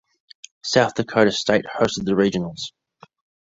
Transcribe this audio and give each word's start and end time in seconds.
South 0.63 0.95
Dakota 0.95 1.31
State 1.31 1.65
hosted 1.65 2.05
the 2.05 2.13
Regionals. 2.13 2.71